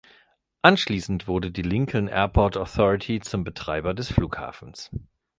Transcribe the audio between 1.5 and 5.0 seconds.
die Lincoln Airport Authority zum Betreiber des Flughafens.